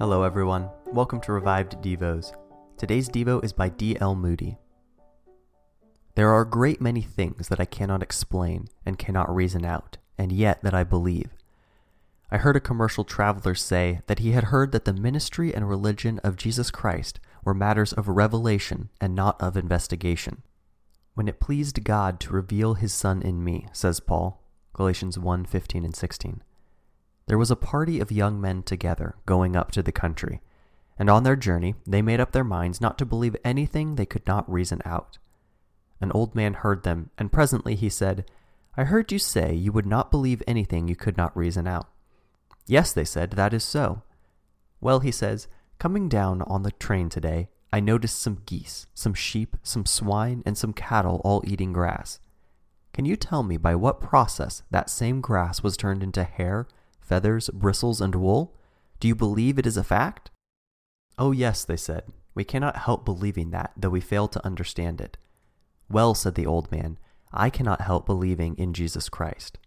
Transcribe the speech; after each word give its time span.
Hello, 0.00 0.22
everyone. 0.22 0.70
Welcome 0.86 1.20
to 1.20 1.32
Revived 1.32 1.82
Devos. 1.82 2.32
Today's 2.78 3.10
Devo 3.10 3.44
is 3.44 3.52
by 3.52 3.68
D.L. 3.68 4.14
Moody. 4.14 4.56
There 6.14 6.30
are 6.30 6.40
a 6.40 6.48
great 6.48 6.80
many 6.80 7.02
things 7.02 7.48
that 7.48 7.60
I 7.60 7.66
cannot 7.66 8.02
explain 8.02 8.68
and 8.86 8.98
cannot 8.98 9.28
reason 9.28 9.62
out, 9.62 9.98
and 10.16 10.32
yet 10.32 10.62
that 10.62 10.72
I 10.72 10.84
believe. 10.84 11.28
I 12.30 12.38
heard 12.38 12.56
a 12.56 12.60
commercial 12.60 13.04
traveler 13.04 13.54
say 13.54 14.00
that 14.06 14.20
he 14.20 14.30
had 14.30 14.44
heard 14.44 14.72
that 14.72 14.86
the 14.86 14.94
ministry 14.94 15.54
and 15.54 15.68
religion 15.68 16.18
of 16.24 16.38
Jesus 16.38 16.70
Christ 16.70 17.20
were 17.44 17.52
matters 17.52 17.92
of 17.92 18.08
revelation 18.08 18.88
and 19.02 19.14
not 19.14 19.38
of 19.38 19.54
investigation. 19.54 20.42
When 21.12 21.28
it 21.28 21.40
pleased 21.40 21.84
God 21.84 22.20
to 22.20 22.32
reveal 22.32 22.72
his 22.72 22.94
Son 22.94 23.20
in 23.20 23.44
me, 23.44 23.66
says 23.74 24.00
Paul, 24.00 24.42
Galatians 24.72 25.18
1 25.18 25.44
15 25.44 25.84
and 25.84 25.94
16. 25.94 26.42
There 27.30 27.38
was 27.38 27.52
a 27.52 27.54
party 27.54 28.00
of 28.00 28.10
young 28.10 28.40
men 28.40 28.64
together 28.64 29.14
going 29.24 29.54
up 29.54 29.70
to 29.70 29.84
the 29.84 29.92
country, 29.92 30.40
and 30.98 31.08
on 31.08 31.22
their 31.22 31.36
journey 31.36 31.76
they 31.86 32.02
made 32.02 32.18
up 32.18 32.32
their 32.32 32.42
minds 32.42 32.80
not 32.80 32.98
to 32.98 33.06
believe 33.06 33.36
anything 33.44 33.94
they 33.94 34.04
could 34.04 34.26
not 34.26 34.50
reason 34.50 34.82
out. 34.84 35.18
An 36.00 36.10
old 36.10 36.34
man 36.34 36.54
heard 36.54 36.82
them, 36.82 37.10
and 37.16 37.30
presently 37.30 37.76
he 37.76 37.88
said, 37.88 38.28
I 38.76 38.82
heard 38.82 39.12
you 39.12 39.20
say 39.20 39.54
you 39.54 39.70
would 39.70 39.86
not 39.86 40.10
believe 40.10 40.42
anything 40.44 40.88
you 40.88 40.96
could 40.96 41.16
not 41.16 41.36
reason 41.36 41.68
out. 41.68 41.86
Yes, 42.66 42.92
they 42.92 43.04
said, 43.04 43.30
that 43.34 43.54
is 43.54 43.62
so. 43.62 44.02
Well, 44.80 44.98
he 44.98 45.12
says, 45.12 45.46
coming 45.78 46.08
down 46.08 46.42
on 46.42 46.64
the 46.64 46.72
train 46.72 47.08
today, 47.08 47.48
I 47.72 47.78
noticed 47.78 48.20
some 48.20 48.42
geese, 48.44 48.88
some 48.92 49.14
sheep, 49.14 49.56
some 49.62 49.86
swine, 49.86 50.42
and 50.44 50.58
some 50.58 50.72
cattle 50.72 51.20
all 51.22 51.44
eating 51.46 51.72
grass. 51.72 52.18
Can 52.92 53.04
you 53.04 53.14
tell 53.14 53.44
me 53.44 53.56
by 53.56 53.76
what 53.76 54.00
process 54.00 54.64
that 54.72 54.90
same 54.90 55.20
grass 55.20 55.62
was 55.62 55.76
turned 55.76 56.02
into 56.02 56.24
hair, 56.24 56.66
feathers, 57.10 57.50
bristles, 57.52 58.00
and 58.00 58.14
wool? 58.14 58.54
Do 59.00 59.08
you 59.08 59.16
believe 59.16 59.58
it 59.58 59.66
is 59.66 59.76
a 59.76 59.82
fact? 59.82 60.30
Oh, 61.18 61.32
yes, 61.32 61.64
they 61.64 61.76
said. 61.76 62.04
We 62.36 62.44
cannot 62.44 62.76
help 62.76 63.04
believing 63.04 63.50
that, 63.50 63.72
though 63.76 63.90
we 63.90 64.00
fail 64.00 64.28
to 64.28 64.46
understand 64.46 65.00
it. 65.00 65.16
Well, 65.90 66.14
said 66.14 66.36
the 66.36 66.46
old 66.46 66.70
man, 66.70 66.98
I 67.32 67.50
cannot 67.50 67.80
help 67.80 68.06
believing 68.06 68.54
in 68.54 68.72
Jesus 68.74 69.08
Christ. 69.08 69.58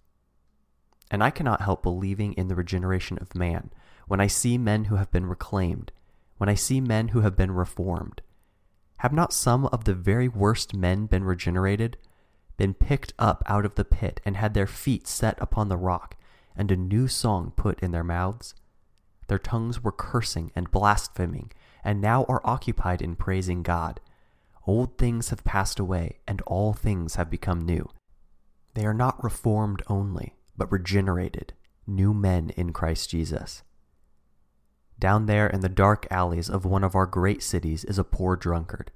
And 1.12 1.22
I 1.22 1.32
cannot 1.32 1.62
help 1.62 1.84
believing 1.84 2.32
in 2.34 2.48
the 2.48 2.56
regeneration 2.56 3.18
of 3.18 3.36
man 3.36 3.72
when 4.08 4.22
I 4.22 4.28
see 4.28 4.58
men 4.58 4.86
who 4.86 4.96
have 4.96 5.12
been 5.12 5.26
reclaimed, 5.26 5.92
when 6.38 6.48
I 6.48 6.56
see 6.56 6.80
men 6.80 7.10
who 7.10 7.20
have 7.20 7.36
been 7.36 7.52
reformed. 7.52 8.22
Have 9.00 9.12
not 9.12 9.34
some 9.34 9.66
of 9.66 9.84
the 9.84 9.94
very 9.94 10.30
worst 10.30 10.74
men 10.74 11.08
been 11.08 11.26
regenerated, 11.26 11.98
been 12.56 12.74
picked 12.74 13.14
up 13.20 13.44
out 13.48 13.66
of 13.66 13.76
the 13.76 13.84
pit, 13.84 14.22
and 14.24 14.38
had 14.38 14.54
their 14.54 14.68
feet 14.68 15.08
set 15.08 15.38
upon 15.42 15.68
the 15.68 15.78
rock, 15.78 16.16
and 16.56 16.72
a 16.72 16.76
new 16.76 17.08
song 17.08 17.52
put 17.56 17.80
in 17.82 17.92
their 17.92 18.04
mouths? 18.04 18.56
Their 19.28 19.40
tongues 19.40 19.84
were 19.84 19.92
cursing 19.92 20.52
and 20.56 20.72
blaspheming, 20.72 21.52
and 21.84 22.02
now 22.02 22.24
are 22.26 22.42
occupied 22.44 23.02
in 23.02 23.16
praising 23.16 23.64
God. 23.64 24.00
Old 24.66 24.98
things 24.98 25.30
have 25.30 25.44
passed 25.44 25.80
away, 25.80 26.20
and 26.28 26.42
all 26.42 26.74
things 26.74 27.16
have 27.16 27.30
become 27.30 27.62
new. 27.62 27.90
They 28.74 28.86
are 28.86 28.94
not 28.94 29.24
reformed 29.24 29.82
only, 29.88 30.36
but 30.58 30.72
regenerated, 30.72 31.54
new 31.86 32.14
men 32.14 32.52
in 32.52 32.74
Christ 32.74 33.10
Jesus. 33.10 33.64
Down 35.00 35.26
there 35.26 35.48
in 35.48 35.62
the 35.62 35.70
dark 35.70 36.08
alleys 36.10 36.50
of 36.50 36.66
one 36.66 36.84
of 36.84 36.96
our 36.96 37.06
great 37.06 37.44
cities 37.44 37.84
is 37.84 38.00
a 38.00 38.04
poor 38.04 38.36
drunkard. 38.36 38.92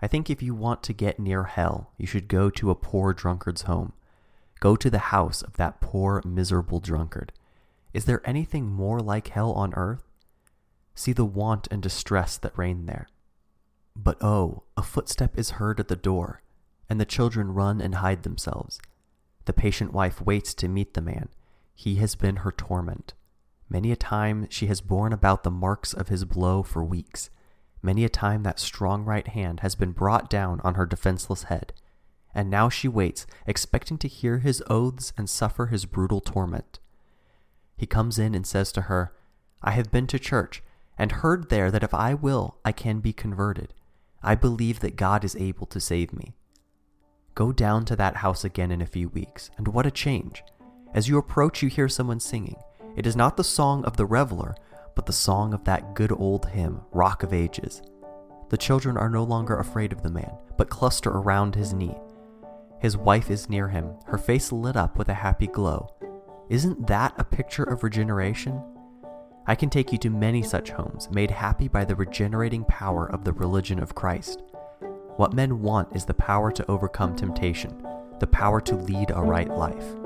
I 0.00 0.06
think 0.06 0.28
if 0.28 0.42
you 0.42 0.54
want 0.54 0.82
to 0.84 0.92
get 0.92 1.18
near 1.18 1.44
hell, 1.44 1.92
you 1.96 2.06
should 2.06 2.28
go 2.28 2.50
to 2.50 2.70
a 2.70 2.74
poor 2.74 3.12
drunkard's 3.12 3.62
home. 3.62 3.94
Go 4.64 4.76
to 4.76 4.88
the 4.88 5.12
house 5.12 5.42
of 5.42 5.58
that 5.58 5.82
poor, 5.82 6.22
miserable 6.24 6.80
drunkard. 6.80 7.34
Is 7.92 8.06
there 8.06 8.26
anything 8.26 8.64
more 8.64 8.98
like 8.98 9.28
hell 9.28 9.52
on 9.52 9.74
earth? 9.74 10.04
See 10.94 11.12
the 11.12 11.26
want 11.26 11.68
and 11.70 11.82
distress 11.82 12.38
that 12.38 12.56
reign 12.56 12.86
there. 12.86 13.06
But 13.94 14.16
oh, 14.24 14.62
a 14.74 14.82
footstep 14.82 15.38
is 15.38 15.60
heard 15.60 15.80
at 15.80 15.88
the 15.88 15.96
door, 15.96 16.40
and 16.88 16.98
the 16.98 17.04
children 17.04 17.52
run 17.52 17.82
and 17.82 17.96
hide 17.96 18.22
themselves. 18.22 18.80
The 19.44 19.52
patient 19.52 19.92
wife 19.92 20.22
waits 20.22 20.54
to 20.54 20.66
meet 20.66 20.94
the 20.94 21.02
man. 21.02 21.28
He 21.74 21.96
has 21.96 22.14
been 22.14 22.36
her 22.36 22.50
torment. 22.50 23.12
Many 23.68 23.92
a 23.92 23.96
time 23.96 24.46
she 24.48 24.68
has 24.68 24.80
borne 24.80 25.12
about 25.12 25.42
the 25.42 25.50
marks 25.50 25.92
of 25.92 26.08
his 26.08 26.24
blow 26.24 26.62
for 26.62 26.82
weeks. 26.82 27.28
Many 27.82 28.02
a 28.02 28.08
time 28.08 28.44
that 28.44 28.58
strong 28.58 29.04
right 29.04 29.28
hand 29.28 29.60
has 29.60 29.74
been 29.74 29.92
brought 29.92 30.30
down 30.30 30.62
on 30.64 30.76
her 30.76 30.86
defenseless 30.86 31.42
head. 31.42 31.74
And 32.34 32.50
now 32.50 32.68
she 32.68 32.88
waits, 32.88 33.26
expecting 33.46 33.96
to 33.98 34.08
hear 34.08 34.38
his 34.38 34.62
oaths 34.68 35.12
and 35.16 35.30
suffer 35.30 35.66
his 35.66 35.84
brutal 35.84 36.20
torment. 36.20 36.80
He 37.76 37.86
comes 37.86 38.18
in 38.18 38.34
and 38.34 38.46
says 38.46 38.72
to 38.72 38.82
her, 38.82 39.12
I 39.62 39.70
have 39.72 39.90
been 39.90 40.06
to 40.08 40.18
church, 40.18 40.62
and 40.98 41.12
heard 41.12 41.48
there 41.48 41.70
that 41.70 41.82
if 41.82 41.94
I 41.94 42.14
will, 42.14 42.58
I 42.64 42.72
can 42.72 43.00
be 43.00 43.12
converted. 43.12 43.72
I 44.22 44.34
believe 44.34 44.80
that 44.80 44.96
God 44.96 45.24
is 45.24 45.36
able 45.36 45.66
to 45.66 45.80
save 45.80 46.12
me. 46.12 46.34
Go 47.34 47.52
down 47.52 47.84
to 47.86 47.96
that 47.96 48.16
house 48.16 48.44
again 48.44 48.70
in 48.70 48.80
a 48.80 48.86
few 48.86 49.08
weeks, 49.08 49.50
and 49.56 49.68
what 49.68 49.86
a 49.86 49.90
change! 49.90 50.44
As 50.92 51.08
you 51.08 51.18
approach, 51.18 51.62
you 51.62 51.68
hear 51.68 51.88
someone 51.88 52.20
singing. 52.20 52.56
It 52.96 53.06
is 53.06 53.16
not 53.16 53.36
the 53.36 53.44
song 53.44 53.84
of 53.84 53.96
the 53.96 54.06
reveler, 54.06 54.54
but 54.94 55.06
the 55.06 55.12
song 55.12 55.52
of 55.52 55.64
that 55.64 55.94
good 55.94 56.12
old 56.12 56.46
hymn, 56.46 56.80
Rock 56.92 57.22
of 57.24 57.32
Ages. 57.32 57.82
The 58.50 58.56
children 58.56 58.96
are 58.96 59.10
no 59.10 59.24
longer 59.24 59.58
afraid 59.58 59.92
of 59.92 60.02
the 60.02 60.10
man, 60.10 60.32
but 60.56 60.70
cluster 60.70 61.10
around 61.10 61.56
his 61.56 61.74
knee. 61.74 61.96
His 62.84 62.98
wife 62.98 63.30
is 63.30 63.48
near 63.48 63.68
him, 63.68 63.94
her 64.04 64.18
face 64.18 64.52
lit 64.52 64.76
up 64.76 64.98
with 64.98 65.08
a 65.08 65.14
happy 65.14 65.46
glow. 65.46 65.88
Isn't 66.50 66.86
that 66.86 67.14
a 67.16 67.24
picture 67.24 67.62
of 67.62 67.82
regeneration? 67.82 68.62
I 69.46 69.54
can 69.54 69.70
take 69.70 69.90
you 69.90 69.96
to 69.96 70.10
many 70.10 70.42
such 70.42 70.68
homes, 70.68 71.08
made 71.10 71.30
happy 71.30 71.66
by 71.66 71.86
the 71.86 71.96
regenerating 71.96 72.62
power 72.66 73.10
of 73.10 73.24
the 73.24 73.32
religion 73.32 73.78
of 73.78 73.94
Christ. 73.94 74.42
What 75.16 75.32
men 75.32 75.62
want 75.62 75.96
is 75.96 76.04
the 76.04 76.12
power 76.12 76.52
to 76.52 76.70
overcome 76.70 77.16
temptation, 77.16 77.82
the 78.20 78.26
power 78.26 78.60
to 78.60 78.76
lead 78.76 79.12
a 79.12 79.22
right 79.22 79.48
life. 79.48 80.03